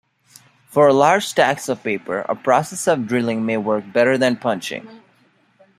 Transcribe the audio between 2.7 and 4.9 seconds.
of drilling may work better than punching.